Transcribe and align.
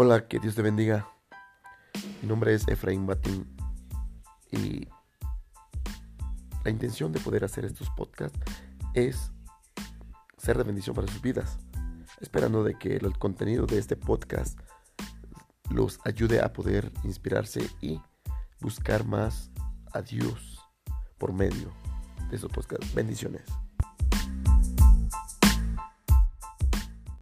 Hola, 0.00 0.28
que 0.28 0.38
Dios 0.38 0.54
te 0.54 0.62
bendiga. 0.62 1.08
Mi 2.22 2.28
nombre 2.28 2.54
es 2.54 2.68
Efraín 2.68 3.04
Batín 3.04 3.48
y 4.52 4.86
la 6.62 6.70
intención 6.70 7.10
de 7.10 7.18
poder 7.18 7.42
hacer 7.42 7.64
estos 7.64 7.90
podcasts 7.90 8.38
es 8.94 9.32
ser 10.36 10.56
de 10.56 10.62
bendición 10.62 10.94
para 10.94 11.08
sus 11.08 11.20
vidas, 11.20 11.58
esperando 12.20 12.62
de 12.62 12.78
que 12.78 12.94
el 12.94 13.18
contenido 13.18 13.66
de 13.66 13.78
este 13.78 13.96
podcast 13.96 14.56
los 15.68 15.98
ayude 16.04 16.42
a 16.42 16.52
poder 16.52 16.92
inspirarse 17.02 17.68
y 17.80 18.00
buscar 18.60 19.04
más 19.04 19.50
a 19.92 20.00
Dios 20.00 20.60
por 21.18 21.32
medio 21.32 21.72
de 22.30 22.36
estos 22.36 22.52
podcasts. 22.52 22.94
Bendiciones. 22.94 23.42